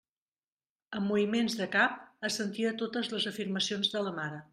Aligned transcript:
Amb 0.99 1.07
moviments 1.09 1.57
de 1.59 1.67
cap 1.75 2.27
assentia 2.31 2.71
a 2.71 2.79
totes 2.83 3.11
les 3.13 3.29
afirmacions 3.33 3.93
de 3.97 4.03
la 4.09 4.15
mare. 4.23 4.41